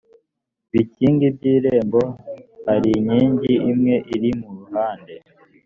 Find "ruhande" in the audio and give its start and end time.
4.59-5.13